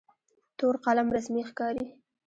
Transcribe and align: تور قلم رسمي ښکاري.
تور 0.57 0.75
قلم 0.85 1.07
رسمي 1.15 1.41
ښکاري. 1.49 1.85